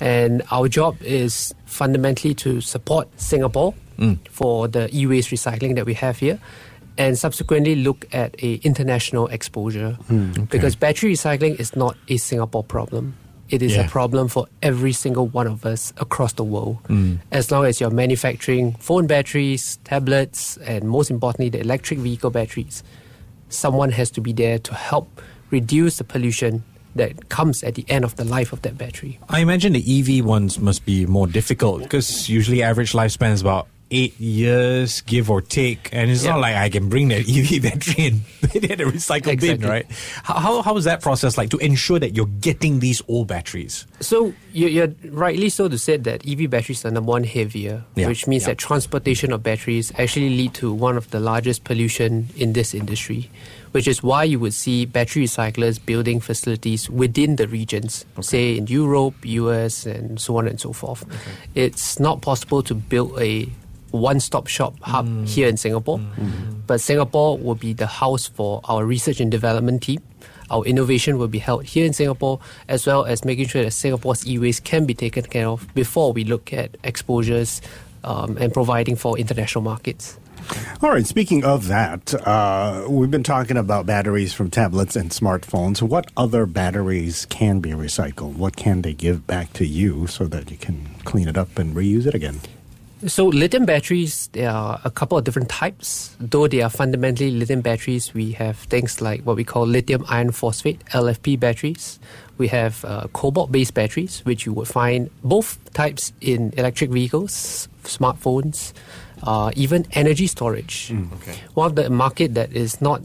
And 0.00 0.42
our 0.50 0.68
job 0.68 0.96
is 1.02 1.54
fundamentally 1.66 2.34
to 2.34 2.60
support 2.60 3.08
Singapore 3.20 3.74
Mm. 3.98 4.18
for 4.30 4.68
the 4.68 4.88
e-waste 4.96 5.30
recycling 5.30 5.74
that 5.76 5.86
we 5.86 5.94
have 5.94 6.18
here 6.18 6.38
and 6.98 7.18
subsequently 7.18 7.74
look 7.76 8.06
at 8.12 8.34
a 8.42 8.54
international 8.62 9.26
exposure 9.28 9.96
Mm, 10.08 10.48
because 10.50 10.76
battery 10.76 11.12
recycling 11.12 11.58
is 11.60 11.74
not 11.76 11.96
a 12.08 12.16
Singapore 12.16 12.62
problem. 12.64 13.14
It 13.50 13.62
is 13.62 13.74
Yeah. 13.74 13.86
a 13.86 13.88
problem 13.88 14.28
for 14.28 14.46
every 14.62 14.92
single 14.92 15.26
one 15.28 15.46
of 15.46 15.66
us 15.66 15.92
across 15.98 16.32
the 16.34 16.44
world. 16.44 16.78
Mm. 16.88 17.18
As 17.30 17.50
long 17.50 17.66
as 17.66 17.80
you're 17.80 17.90
manufacturing 17.90 18.74
phone 18.80 19.06
batteries, 19.06 19.78
tablets, 19.84 20.56
and 20.66 20.84
most 20.84 21.10
importantly, 21.10 21.50
the 21.50 21.60
electric 21.60 21.98
vehicle 21.98 22.30
batteries, 22.30 22.82
someone 23.48 23.90
has 23.92 24.10
to 24.12 24.20
be 24.20 24.32
there 24.32 24.58
to 24.58 24.74
help 24.74 25.20
reduce 25.50 25.98
the 25.98 26.04
pollution 26.04 26.62
that 26.96 27.28
comes 27.28 27.62
at 27.64 27.74
the 27.74 27.84
end 27.88 28.04
of 28.04 28.14
the 28.16 28.24
life 28.24 28.52
of 28.52 28.62
that 28.62 28.78
battery. 28.78 29.18
I 29.28 29.40
imagine 29.40 29.72
the 29.72 29.82
EV 29.98 30.24
ones 30.24 30.58
must 30.60 30.84
be 30.86 31.06
more 31.06 31.26
difficult 31.26 31.82
because 31.82 32.28
usually 32.28 32.62
average 32.62 32.92
lifespan 32.92 33.32
is 33.32 33.40
about 33.42 33.66
eight 33.94 34.18
years, 34.18 35.00
give 35.02 35.30
or 35.30 35.40
take, 35.40 35.88
and 35.92 36.10
it's 36.10 36.24
not 36.24 36.40
like 36.40 36.56
I 36.56 36.68
can 36.68 36.88
bring 36.88 37.08
that 37.08 37.28
EV 37.28 37.62
battery 37.62 38.06
and 38.08 38.20
put 38.42 38.56
it 38.56 38.70
in 38.70 38.80
a 38.80 38.90
recycle 38.90 39.38
bin, 39.40 39.60
right? 39.62 39.86
How, 40.24 40.34
how 40.34 40.62
how 40.62 40.76
is 40.76 40.84
that 40.84 41.00
process 41.00 41.38
like 41.38 41.50
to 41.50 41.58
ensure 41.58 41.98
that 42.00 42.16
you're 42.16 42.32
getting 42.42 42.80
these 42.80 43.00
old 43.08 43.28
batteries? 43.28 43.86
So 44.00 44.34
you- 44.52 44.68
you're 44.68 44.92
rightly 45.10 45.48
so 45.48 45.68
to 45.68 45.78
say 45.78 45.96
that 45.98 46.26
EV 46.26 46.50
batteries 46.50 46.84
are 46.84 46.90
number 46.90 47.10
one 47.12 47.24
heavier, 47.24 47.84
Yeah, 47.94 48.08
which 48.08 48.26
means 48.26 48.42
yeah. 48.42 48.48
that 48.50 48.58
transportation 48.58 49.32
of 49.32 49.42
batteries 49.42 49.92
actually 49.96 50.30
lead 50.30 50.54
to 50.54 50.72
one 50.72 50.96
of 50.96 51.10
the 51.10 51.20
largest 51.20 51.62
pollution 51.64 52.28
in 52.36 52.52
this 52.52 52.74
industry, 52.74 53.30
which 53.72 53.86
is 53.86 54.02
why 54.02 54.24
you 54.24 54.38
would 54.40 54.54
see 54.54 54.86
battery 54.86 55.24
recyclers 55.24 55.78
building 55.84 56.18
facilities 56.20 56.90
within 56.90 57.36
the 57.36 57.46
regions, 57.46 58.04
say 58.20 58.56
in 58.56 58.66
Europe, 58.66 59.14
US, 59.24 59.86
and 59.86 60.18
so 60.20 60.36
on 60.38 60.48
and 60.48 60.58
so 60.60 60.72
forth. 60.72 61.04
It's 61.54 62.00
not 62.00 62.22
possible 62.22 62.62
to 62.64 62.74
build 62.74 63.14
a 63.20 63.48
one-stop 63.94 64.46
shop 64.48 64.74
hub 64.82 65.06
Mm. 65.08 65.28
here 65.28 65.48
in 65.48 65.56
Singapore, 65.56 66.00
but 66.66 66.80
Singapore 66.80 67.38
will 67.38 67.54
be 67.54 67.72
the 67.72 67.86
house 67.86 68.26
for 68.26 68.60
our 68.64 68.84
research 68.84 69.20
and 69.20 69.30
development 69.30 69.82
team. 69.82 70.00
Our 70.50 70.64
innovation 70.64 71.16
will 71.18 71.28
be 71.28 71.38
held 71.38 71.64
here 71.64 71.86
in 71.86 71.92
Singapore, 71.92 72.38
as 72.68 72.86
well 72.86 73.04
as 73.04 73.24
making 73.24 73.48
sure 73.48 73.62
that 73.64 73.70
Singapore's 73.72 74.26
e-waste 74.26 74.64
can 74.64 74.84
be 74.84 74.94
taken 74.94 75.22
care 75.24 75.48
of 75.48 75.66
before 75.74 76.12
we 76.12 76.24
look 76.24 76.52
at 76.52 76.76
exposures 76.84 77.62
um, 78.02 78.36
and 78.38 78.52
providing 78.52 78.96
for 78.96 79.16
international 79.16 79.62
markets. 79.62 80.18
All 80.82 80.90
right. 80.90 81.06
Speaking 81.06 81.42
of 81.42 81.68
that, 81.68 82.12
uh, 82.26 82.84
we've 82.86 83.10
been 83.10 83.22
talking 83.22 83.56
about 83.56 83.86
batteries 83.86 84.34
from 84.34 84.50
tablets 84.50 84.94
and 84.94 85.08
smartphones. 85.10 85.80
What 85.80 86.10
other 86.14 86.44
batteries 86.44 87.24
can 87.30 87.60
be 87.60 87.70
recycled? 87.70 88.36
What 88.36 88.54
can 88.56 88.82
they 88.82 88.92
give 88.92 89.26
back 89.26 89.54
to 89.54 89.64
you 89.64 90.06
so 90.06 90.26
that 90.26 90.50
you 90.50 90.58
can 90.58 90.90
clean 91.04 91.28
it 91.28 91.38
up 91.38 91.58
and 91.58 91.74
reuse 91.74 92.04
it 92.06 92.14
again? 92.14 92.40
So 93.06 93.26
lithium 93.26 93.66
batteries, 93.66 94.28
there 94.32 94.50
are 94.50 94.80
a 94.82 94.90
couple 94.90 95.18
of 95.18 95.24
different 95.24 95.50
types. 95.50 96.16
Though 96.18 96.48
they 96.48 96.62
are 96.62 96.70
fundamentally 96.70 97.30
lithium 97.30 97.60
batteries, 97.60 98.14
we 98.14 98.32
have 98.32 98.56
things 98.56 99.02
like 99.02 99.22
what 99.22 99.36
we 99.36 99.44
call 99.44 99.66
lithium 99.66 100.06
iron 100.08 100.32
phosphate 100.32 100.82
(LFP) 100.86 101.38
batteries. 101.38 101.98
We 102.38 102.48
have 102.48 102.82
uh, 102.84 103.06
cobalt-based 103.12 103.74
batteries, 103.74 104.24
which 104.24 104.46
you 104.46 104.54
would 104.54 104.68
find 104.68 105.10
both 105.22 105.58
types 105.74 106.12
in 106.20 106.54
electric 106.56 106.90
vehicles, 106.90 107.68
smartphones, 107.84 108.72
uh, 109.22 109.50
even 109.54 109.86
energy 109.92 110.26
storage. 110.26 110.92
okay. 110.92 111.36
One 111.52 111.66
of 111.66 111.76
the 111.76 111.90
market 111.90 112.34
that 112.34 112.52
is 112.52 112.80
not 112.80 113.02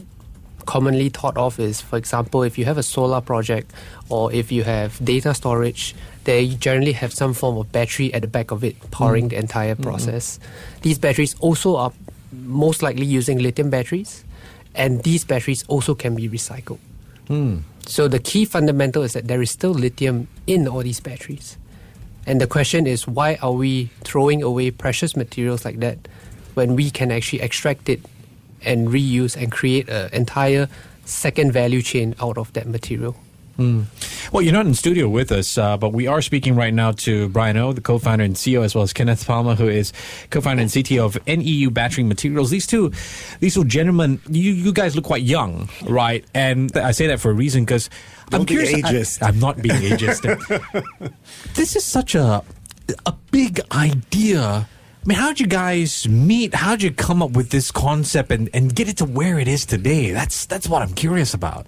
commonly 0.66 1.08
thought 1.08 1.36
of 1.36 1.58
is, 1.58 1.80
for 1.80 1.96
example, 1.96 2.42
if 2.42 2.58
you 2.58 2.64
have 2.64 2.78
a 2.78 2.82
solar 2.82 3.20
project 3.20 3.72
or 4.08 4.32
if 4.32 4.50
you 4.52 4.64
have 4.64 5.02
data 5.04 5.34
storage, 5.34 5.94
they 6.24 6.48
generally 6.48 6.92
have 6.92 7.12
some 7.12 7.34
form 7.34 7.56
of 7.58 7.72
battery 7.72 8.12
at 8.14 8.22
the 8.22 8.28
back 8.28 8.50
of 8.50 8.62
it 8.62 8.90
powering 8.90 9.26
mm. 9.26 9.30
the 9.30 9.38
entire 9.38 9.74
mm-hmm. 9.74 9.84
process. 9.84 10.38
These 10.82 10.98
batteries 10.98 11.34
also 11.40 11.76
are 11.76 11.92
most 12.32 12.82
likely 12.82 13.06
using 13.06 13.38
lithium 13.38 13.70
batteries, 13.70 14.24
and 14.74 15.02
these 15.02 15.24
batteries 15.24 15.64
also 15.68 15.94
can 15.94 16.14
be 16.14 16.28
recycled. 16.28 16.78
Hmm. 17.26 17.58
So 17.86 18.08
the 18.08 18.18
key 18.18 18.44
fundamental 18.44 19.02
is 19.02 19.14
that 19.14 19.26
there 19.26 19.42
is 19.42 19.50
still 19.50 19.72
lithium 19.72 20.28
in 20.46 20.68
all 20.68 20.80
these 20.80 21.00
batteries. 21.00 21.56
And 22.26 22.40
the 22.40 22.46
question 22.46 22.86
is, 22.86 23.08
why 23.08 23.38
are 23.42 23.52
we 23.52 23.90
throwing 24.04 24.42
away 24.42 24.70
precious 24.70 25.16
materials 25.16 25.64
like 25.64 25.80
that 25.80 25.98
when 26.54 26.76
we 26.76 26.90
can 26.90 27.10
actually 27.10 27.40
extract 27.40 27.88
it 27.88 28.00
and 28.64 28.88
reuse 28.88 29.36
and 29.36 29.50
create 29.52 29.88
an 29.88 30.10
entire 30.12 30.68
second 31.04 31.52
value 31.52 31.82
chain 31.82 32.14
out 32.20 32.38
of 32.38 32.52
that 32.52 32.66
material? 32.66 33.16
Well, 34.32 34.42
you're 34.42 34.54
not 34.54 34.66
in 34.66 34.74
studio 34.74 35.08
with 35.08 35.30
us, 35.32 35.58
uh, 35.58 35.76
but 35.76 35.92
we 35.92 36.06
are 36.06 36.22
speaking 36.22 36.56
right 36.56 36.72
now 36.72 36.92
to 36.92 37.28
Brian 37.28 37.58
O, 37.58 37.72
the 37.72 37.82
co-founder 37.82 38.24
and 38.24 38.34
CEO, 38.34 38.64
as 38.64 38.74
well 38.74 38.84
as 38.84 38.94
Kenneth 38.94 39.26
Palmer, 39.26 39.54
who 39.54 39.68
is 39.68 39.92
co-founder 40.30 40.62
and 40.62 40.70
CTO 40.70 41.04
of 41.04 41.18
NEU 41.26 41.70
Battery 41.70 42.04
Materials. 42.04 42.48
These 42.48 42.66
two, 42.66 42.90
these 43.40 43.54
two 43.54 43.64
gentlemen, 43.66 44.20
you, 44.30 44.52
you 44.52 44.72
guys 44.72 44.96
look 44.96 45.04
quite 45.04 45.24
young, 45.24 45.68
right? 45.82 46.24
And 46.32 46.74
I 46.76 46.92
say 46.92 47.06
that 47.08 47.20
for 47.20 47.30
a 47.30 47.34
reason 47.34 47.64
because 47.64 47.90
I'm 48.32 48.44
be 48.44 48.56
curious. 48.56 49.20
I, 49.20 49.28
I'm 49.28 49.38
not 49.38 49.60
being 49.60 49.76
ageist. 49.76 50.24
this 51.54 51.76
is 51.76 51.84
such 51.84 52.14
a 52.14 52.42
a 53.04 53.12
big 53.30 53.60
idea. 53.72 54.68
I 55.02 55.06
mean, 55.06 55.16
how'd 55.18 55.40
you 55.40 55.46
guys 55.46 56.06
meet? 56.08 56.54
How'd 56.54 56.82
you 56.82 56.90
come 56.92 57.22
up 57.22 57.30
with 57.30 57.50
this 57.50 57.70
concept 57.70 58.30
and, 58.30 58.50
and 58.52 58.74
get 58.74 58.86
it 58.88 58.98
to 58.98 59.06
where 59.06 59.38
it 59.38 59.48
is 59.48 59.64
today? 59.64 60.10
That's 60.12 60.44
that's 60.44 60.68
what 60.68 60.82
I'm 60.82 60.92
curious 60.92 61.32
about. 61.32 61.66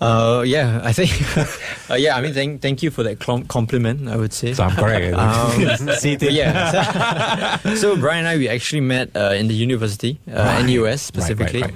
Uh, 0.00 0.44
yeah, 0.46 0.80
I 0.82 0.92
think. 0.92 1.10
uh, 1.90 1.94
yeah, 1.94 2.16
I 2.16 2.22
mean, 2.22 2.32
thank, 2.32 2.62
thank 2.62 2.82
you 2.84 2.90
for 2.90 3.02
that 3.02 3.18
clom- 3.18 3.48
compliment. 3.48 4.08
I 4.08 4.16
would 4.16 4.32
say. 4.32 4.54
So 4.54 4.62
I'm 4.64 4.74
correct. 4.76 5.14
Um, 5.18 5.60
yeah. 6.22 7.56
so 7.74 7.96
Bryan 7.96 8.20
and 8.20 8.28
I, 8.28 8.36
we 8.38 8.48
actually 8.48 8.80
met 8.80 9.10
uh, 9.16 9.34
in 9.36 9.48
the 9.48 9.54
university, 9.54 10.18
uh, 10.30 10.34
Right. 10.36 10.64
NUS 10.64 10.84
Right, 10.84 10.98
specifically. 11.00 11.62
right, 11.62 11.74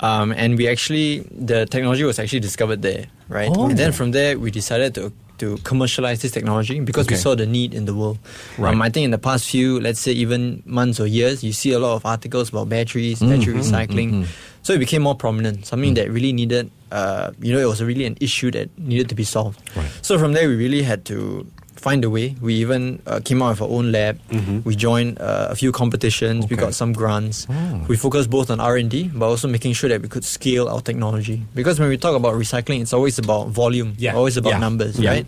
Um, 0.00 0.32
and 0.32 0.56
we 0.56 0.68
actually, 0.68 1.20
the 1.32 1.66
technology 1.66 2.04
was 2.04 2.18
actually 2.18 2.40
discovered 2.40 2.80
there, 2.82 3.06
right? 3.28 3.50
Oh. 3.52 3.66
And 3.68 3.76
then 3.76 3.90
from 3.92 4.12
there, 4.12 4.38
we 4.38 4.50
decided 4.52 4.94
to 4.94 5.12
to 5.44 5.62
commercialize 5.62 6.22
this 6.22 6.32
technology 6.32 6.80
because 6.80 7.08
we 7.08 7.16
saw 7.16 7.34
the 7.34 7.46
need 7.46 7.74
in 7.74 7.84
the 7.84 7.94
world. 7.94 8.18
Right. 8.58 8.72
Um, 8.72 8.82
I 8.82 8.88
think 8.88 9.04
in 9.04 9.10
the 9.10 9.18
past 9.18 9.48
few, 9.48 9.80
let's 9.80 10.00
say 10.00 10.12
even 10.12 10.62
months 10.64 10.98
or 11.00 11.06
years, 11.06 11.44
you 11.44 11.52
see 11.52 11.72
a 11.72 11.78
lot 11.78 11.96
of 11.96 12.06
articles 12.06 12.48
about 12.48 12.68
batteries, 12.68 13.20
battery 13.20 13.54
recycling. 13.54 14.26
So 14.62 14.72
it 14.72 14.78
became 14.78 15.02
more 15.02 15.14
prominent, 15.14 15.66
something 15.66 15.92
that 15.94 16.10
really 16.10 16.32
needed, 16.32 16.70
uh, 16.90 17.32
you 17.38 17.52
know, 17.52 17.60
it 17.60 17.68
was 17.68 17.82
really 17.82 18.06
an 18.06 18.16
issue 18.18 18.50
that 18.52 18.72
needed 18.78 19.10
to 19.10 19.14
be 19.14 19.24
solved. 19.24 19.60
Right. 19.76 19.90
So 20.00 20.18
from 20.18 20.32
there, 20.32 20.48
we 20.48 20.56
really 20.56 20.80
had 20.82 21.04
to 21.06 21.46
find 21.76 22.04
a 22.04 22.10
way. 22.10 22.34
We 22.40 22.54
even 22.54 23.02
uh, 23.06 23.20
came 23.24 23.42
out 23.42 23.50
with 23.50 23.62
our 23.62 23.68
own 23.68 23.92
lab. 23.92 24.18
We 24.64 24.74
joined 24.76 25.20
uh, 25.20 25.48
a 25.50 25.54
few 25.56 25.72
competitions. 25.72 26.48
We 26.48 26.56
got 26.56 26.74
some 26.74 26.92
grants. 26.92 27.46
Oh. 27.50 27.84
We 27.88 27.96
focused 27.96 28.30
both 28.30 28.50
on 28.50 28.60
R 28.60 28.76
and 28.76 28.90
D, 28.90 29.10
but 29.14 29.26
also 29.26 29.48
making 29.48 29.74
sure 29.74 29.88
that 29.90 30.00
we 30.02 30.08
could 30.08 30.24
scale 30.24 30.68
our 30.68 30.80
technology. 30.80 31.42
Because 31.54 31.78
when 31.80 31.88
we 31.88 31.96
talk 31.98 32.14
about 32.16 32.34
recycling, 32.34 32.80
it's 32.80 32.92
always 32.92 33.18
about 33.18 33.48
volume, 33.48 33.94
Yeah. 33.98 34.14
always 34.14 34.36
about 34.36 34.50
Yeah. 34.54 34.58
numbers, 34.58 34.98
Yeah. 34.98 35.10
right? 35.10 35.26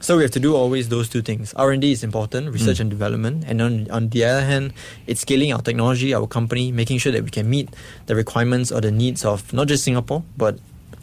So 0.00 0.16
we 0.16 0.24
have 0.24 0.32
to 0.32 0.40
do 0.40 0.56
always 0.56 0.88
those 0.88 1.08
two 1.08 1.22
things. 1.22 1.54
R 1.54 1.70
and 1.70 1.80
D 1.80 1.92
is 1.92 2.02
important, 2.02 2.50
research 2.52 2.78
Mm. 2.78 2.80
and 2.80 2.90
development, 2.90 3.44
and 3.46 3.62
on 3.62 3.86
on 3.88 4.08
the 4.10 4.24
other 4.24 4.42
hand, 4.44 4.72
it's 5.06 5.20
scaling 5.22 5.52
our 5.54 5.62
technology, 5.62 6.12
our 6.12 6.26
company, 6.26 6.72
making 6.72 6.98
sure 6.98 7.12
that 7.12 7.22
we 7.22 7.30
can 7.30 7.46
meet 7.48 7.68
the 8.06 8.16
requirements 8.18 8.72
or 8.72 8.80
the 8.80 8.90
needs 8.90 9.24
of 9.24 9.52
not 9.52 9.68
just 9.68 9.84
Singapore 9.84 10.24
but 10.36 10.58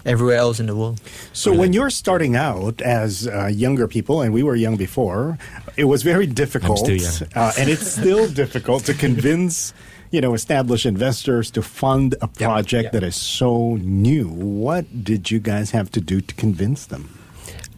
everywhere 0.05 0.37
else 0.37 0.59
in 0.59 0.65
the 0.67 0.75
world. 0.75 0.99
So 1.33 1.53
when 1.53 1.73
you're 1.73 1.89
starting 1.89 2.35
out 2.35 2.81
as 2.81 3.27
uh, 3.27 3.47
younger 3.47 3.87
people, 3.87 4.21
and 4.21 4.33
we 4.33 4.43
were 4.43 4.55
young 4.55 4.77
before, 4.77 5.37
it 5.77 5.85
was 5.85 6.03
very 6.03 6.25
difficult, 6.27 6.79
still 6.79 6.95
young. 6.95 7.29
Uh, 7.35 7.51
and 7.57 7.69
it's 7.69 7.87
still 7.91 8.27
difficult 8.43 8.85
to 8.85 8.93
convince. 8.93 9.73
You 10.11 10.21
know, 10.21 10.33
established 10.33 10.87
investors 10.87 11.51
to 11.51 11.61
fund 11.61 12.15
a 12.19 12.27
project 12.27 12.85
Yep. 12.85 12.91
that 12.93 13.03
is 13.03 13.15
so 13.15 13.77
new. 13.79 14.27
What 14.27 14.85
did 15.03 15.29
you 15.29 15.39
guys 15.39 15.69
have 15.69 15.91
to 15.91 16.01
do 16.01 16.19
to 16.19 16.33
convince 16.33 16.87
them? 16.87 17.09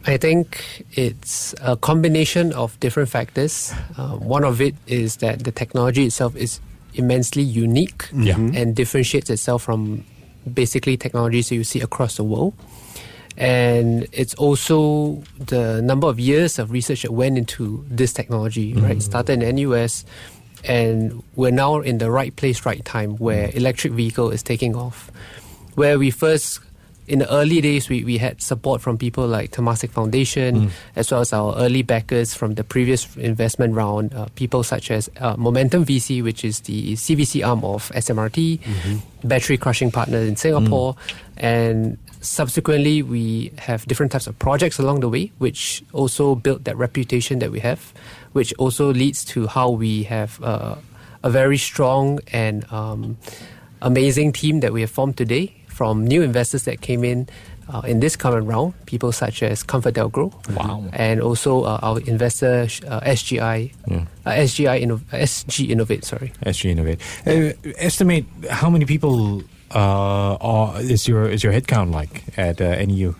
I 0.06 0.16
think 0.16 0.64
it's 0.94 1.54
a 1.60 1.76
combination 1.76 2.54
of 2.54 2.80
different 2.80 3.10
factors. 3.10 3.74
Uh, 3.98 4.16
one 4.16 4.44
of 4.44 4.62
it 4.62 4.74
is 4.86 5.16
that 5.16 5.44
the 5.44 5.52
technology 5.52 6.06
itself 6.06 6.34
is 6.34 6.58
immensely 6.94 7.42
unique 7.42 8.08
Yeah. 8.14 8.36
Mhm. 8.36 8.56
and 8.56 8.74
differentiates 8.74 9.28
itself 9.28 9.62
from 9.64 10.04
basically 10.52 10.96
technologies 10.96 11.48
that 11.48 11.54
you 11.54 11.64
see 11.64 11.80
across 11.80 12.16
the 12.16 12.24
world. 12.24 12.54
And 13.36 14.06
it's 14.12 14.34
also 14.34 15.22
the 15.38 15.80
number 15.82 16.06
of 16.06 16.20
years 16.20 16.58
of 16.58 16.70
research 16.70 17.02
that 17.02 17.12
went 17.12 17.38
into 17.38 17.84
this 17.88 18.12
technology, 18.12 18.74
right? 18.74 18.92
Mm-hmm. 18.92 19.00
Started 19.00 19.42
in 19.42 19.56
NUS, 19.56 20.04
and 20.64 21.22
we're 21.34 21.50
now 21.50 21.80
in 21.80 21.98
the 21.98 22.10
right 22.10 22.34
place, 22.36 22.66
right 22.66 22.84
time, 22.84 23.16
where 23.16 23.50
electric 23.54 23.94
vehicle 23.94 24.30
is 24.30 24.42
taking 24.42 24.76
off. 24.76 25.10
Where 25.74 25.98
we 25.98 26.10
first 26.10 26.60
in 27.12 27.18
the 27.18 27.30
early 27.30 27.60
days, 27.60 27.90
we, 27.90 28.02
we 28.04 28.16
had 28.16 28.40
support 28.40 28.80
from 28.80 28.96
people 28.96 29.26
like 29.26 29.50
Temasek 29.50 29.90
Foundation, 29.90 30.70
as 30.96 31.10
well 31.10 31.20
as 31.20 31.30
our 31.34 31.54
early 31.58 31.82
backers 31.82 32.32
from 32.32 32.54
the 32.54 32.64
previous 32.64 33.14
investment 33.18 33.74
round, 33.74 34.14
uh, 34.14 34.28
people 34.34 34.62
such 34.62 34.90
as 34.90 35.10
uh, 35.20 35.36
Momentum 35.36 35.84
VC, 35.84 36.22
which 36.22 36.42
is 36.42 36.60
the 36.60 36.94
CVC 36.94 37.46
arm 37.46 37.62
of 37.66 37.90
SMRT, 37.90 38.60
Battery 39.24 39.58
Crushing 39.58 39.90
Partner 39.90 40.20
in 40.20 40.36
Singapore, 40.36 40.96
and 41.36 41.98
subsequently 42.22 43.02
we 43.02 43.52
have 43.58 43.84
different 43.84 44.10
types 44.10 44.26
of 44.26 44.38
projects 44.38 44.78
along 44.78 45.00
the 45.00 45.08
way, 45.10 45.30
which 45.36 45.84
also 45.92 46.34
built 46.34 46.64
that 46.64 46.78
reputation 46.78 47.40
that 47.40 47.50
we 47.50 47.60
have, 47.60 47.92
which 48.32 48.54
also 48.54 48.90
leads 48.90 49.22
to 49.22 49.46
how 49.48 49.68
we 49.68 50.04
have 50.04 50.42
uh, 50.42 50.76
a 51.22 51.28
very 51.28 51.58
strong 51.58 52.20
and 52.32 52.64
um, 52.72 53.18
amazing 53.82 54.32
team 54.32 54.60
that 54.60 54.72
we 54.72 54.80
have 54.80 54.90
formed 54.90 55.18
today 55.18 55.54
from 55.72 56.06
new 56.06 56.22
investors 56.22 56.64
that 56.64 56.80
came 56.80 57.02
in 57.04 57.28
uh, 57.68 57.80
in 57.86 58.00
this 58.00 58.16
current 58.16 58.46
round, 58.46 58.74
people 58.86 59.12
such 59.12 59.42
as 59.42 59.64
ComfortDelGro. 59.64 60.54
Wow. 60.56 60.84
And 60.92 61.20
also 61.20 61.64
uh, 61.64 61.78
our 61.82 62.00
investor 62.00 62.68
uh, 62.86 63.00
SGI, 63.00 63.72
uh, 63.90 64.04
SGI 64.26 64.82
Inno- 64.84 65.04
SG 65.10 65.70
Innovate, 65.70 66.04
sorry. 66.04 66.32
SG 66.44 66.70
Innovate. 66.70 67.00
Uh, 67.26 67.52
estimate 67.76 68.26
how 68.50 68.68
many 68.68 68.84
people 68.84 69.42
uh, 69.74 70.36
are, 70.40 70.80
is 70.80 71.08
your 71.08 71.28
is 71.28 71.42
your 71.42 71.52
headcount 71.52 71.92
like 71.92 72.24
at 72.36 72.60
uh, 72.60 72.76
NEU? 72.84 73.14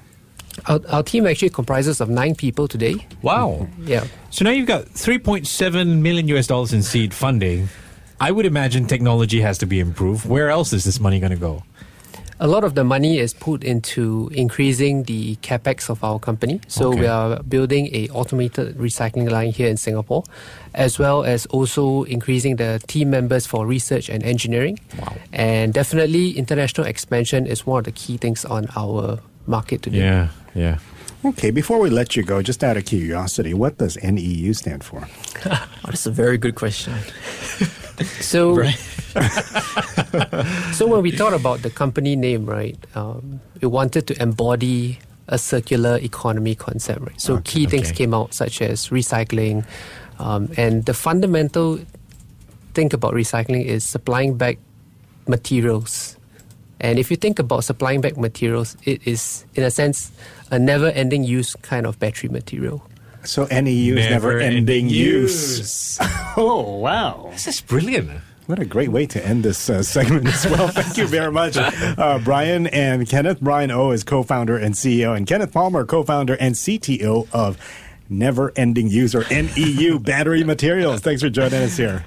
Our, 0.67 0.81
our 0.91 1.03
team 1.03 1.27
actually 1.27 1.49
comprises 1.51 2.01
of 2.01 2.11
nine 2.11 2.35
people 2.35 2.69
today. 2.69 3.07
Wow. 3.23 3.69
Yeah. 3.81 4.05
So 4.31 4.45
now 4.45 4.51
you've 4.51 4.67
got 4.67 4.85
3.7 4.85 6.01
million 6.01 6.29
US 6.29 6.47
dollars 6.47 6.75
in 6.75 6.83
seed 6.83 7.15
funding. 7.15 7.69
I 8.21 8.31
would 8.31 8.47
imagine 8.47 8.87
technology 8.87 9.41
has 9.41 9.59
to 9.59 9.67
be 9.67 9.81
improved. 9.81 10.29
Where 10.29 10.51
else 10.51 10.73
is 10.73 10.85
this 10.85 11.01
money 11.01 11.19
going 11.19 11.33
to 11.33 11.39
go? 11.39 11.65
A 12.43 12.49
lot 12.49 12.65
of 12.65 12.75
the 12.75 12.83
money 12.83 13.19
is 13.21 13.33
put 13.33 13.63
into 13.63 14.29
increasing 14.35 15.05
the 15.05 15.37
capex 15.43 15.89
of 15.89 16.03
our 16.03 16.19
company. 16.19 16.59
So 16.67 16.89
Okay. 16.89 17.01
we 17.03 17.07
are 17.07 17.41
building 17.49 17.89
a 17.95 18.09
automated 18.09 18.77
recycling 18.79 19.31
line 19.31 19.53
here 19.53 19.69
in 19.69 19.77
Singapore, 19.77 20.25
as 20.75 20.99
well 20.99 21.23
as 21.23 21.47
also 21.47 22.03
increasing 22.03 22.57
the 22.57 22.81
team 22.89 23.11
members 23.11 23.47
for 23.47 23.65
research 23.65 24.09
and 24.11 24.25
engineering. 24.25 24.81
Wow. 24.99 25.15
And 25.33 25.73
definitely, 25.73 26.31
international 26.37 26.89
expansion 26.89 27.47
is 27.47 27.65
one 27.65 27.79
of 27.79 27.85
the 27.85 27.93
key 27.93 28.17
things 28.19 28.45
on 28.45 28.67
our 28.75 29.21
market 29.47 29.83
today. 29.83 29.99
Yeah, 29.99 30.29
yeah. 30.55 30.79
Okay, 31.25 31.53
before 31.53 31.79
we 31.79 31.91
let 31.91 32.17
you 32.17 32.25
go, 32.25 32.43
just 32.43 32.65
out 32.65 32.77
of 32.77 32.85
curiosity, 32.85 33.55
what 33.55 33.79
does 33.79 33.97
NEU 34.03 34.53
stand 34.55 34.83
for? 34.83 35.07
Oh, 35.85 35.91
that's 35.91 36.07
a 36.07 36.11
very 36.11 36.39
good 36.39 36.55
question. 36.57 36.95
So, 38.21 38.55
so 40.73 40.87
when 40.87 41.03
we 41.03 41.11
thought 41.11 41.35
about 41.35 41.63
the 41.63 41.71
company 41.71 42.17
name, 42.17 42.47
right, 42.47 42.79
um, 42.95 43.41
we 43.61 43.69
wanted 43.69 44.07
to 44.07 44.23
embody 44.23 44.99
a 45.29 45.39
circular 45.39 45.99
economy 45.99 46.55
concept, 46.55 47.01
right? 47.01 47.21
So 47.21 47.41
key 47.45 47.67
things 47.67 47.89
okay. 47.89 47.97
came 47.99 48.15
out 48.15 48.35
such 48.35 48.61
as 48.63 48.89
recycling, 48.89 49.65
um, 50.19 50.49
and 50.57 50.85
the 50.85 50.95
fundamental 50.95 51.79
think 52.75 52.93
about 52.93 53.15
recycling 53.15 53.65
is 53.65 53.85
supplying 53.85 54.37
back 54.37 54.59
materials. 55.27 56.17
And 56.81 56.99
if 56.99 57.11
you 57.11 57.17
think 57.17 57.39
about 57.39 57.65
supplying 57.65 58.01
back 58.01 58.17
materials, 58.17 58.77
it 58.85 59.07
is, 59.07 59.45
in 59.55 59.63
a 59.63 59.71
sense, 59.71 60.11
a 60.51 60.59
never-ending 60.59 61.23
use 61.23 61.55
kind 61.57 61.87
of 61.87 61.99
battery 61.99 62.29
material. 62.29 62.83
So 63.25 63.47
NEU 63.47 63.97
is 63.97 64.11
never 64.11 64.41
ending 64.41 64.87
Never-ending 64.87 64.89
use. 64.89 65.99
oh, 66.37 66.79
wow. 66.79 67.29
This 67.33 67.47
is 67.47 67.61
brilliant. 67.61 68.11
What 68.47 68.59
a 68.59 68.65
great 68.65 68.89
way 68.91 69.07
to 69.07 69.25
end 69.25 69.45
this 69.45 69.71
uh, 69.71 69.83
segment 69.83 70.27
as 70.27 70.47
well. 70.47 70.69
Thank 70.73 70.97
you 70.97 71.07
very 71.07 71.31
much, 71.31 71.57
uh, 71.57 72.19
Bryan 72.19 72.67
and 72.67 73.09
Kenneth. 73.09 73.41
Brian 73.41 73.71
O 73.71 73.93
is 73.93 74.03
co 74.03 74.23
founder 74.23 74.57
and 74.57 74.75
CEO, 74.75 75.17
and 75.17 75.27
Kenneth 75.27 75.53
Palmer, 75.53 75.85
co 75.85 76.03
founder 76.03 76.35
and 76.35 76.55
CTO 76.55 77.29
of 77.33 77.57
Never 78.09 78.53
Ending 78.57 78.89
User 78.89 79.25
NEU 79.31 79.99
Battery 80.01 80.43
Materials. 80.45 81.01
Thanks 81.01 81.23
for 81.23 81.31
joining 81.31 81.63
us 81.63 81.77
here. 81.77 82.05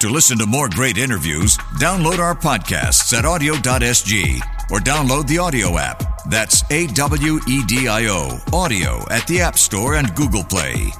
To 0.00 0.08
listen 0.08 0.38
to 0.38 0.46
more 0.46 0.68
great 0.68 0.96
interviews, 0.96 1.56
download 1.80 2.18
our 2.18 2.34
podcasts 2.34 3.12
at 3.12 3.24
awedio.sg 3.24 4.40
or 4.70 4.78
download 4.78 5.26
the 5.26 5.36
AWEDIO 5.36 5.78
app. 5.78 6.24
That's 6.30 6.62
A 6.70 6.86
W 6.86 7.40
E 7.48 7.64
D 7.66 7.88
I 7.88 8.06
O, 8.06 8.38
AWEDIO 8.52 9.10
at 9.10 9.26
the 9.26 9.40
App 9.40 9.58
Store 9.58 9.96
and 9.96 10.14
Google 10.14 10.44
Play. 10.44 10.92